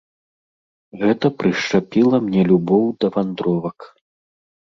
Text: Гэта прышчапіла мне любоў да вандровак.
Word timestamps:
Гэта 1.01 1.27
прышчапіла 1.41 2.17
мне 2.25 2.41
любоў 2.53 2.85
да 3.03 3.07
вандровак. 3.19 3.79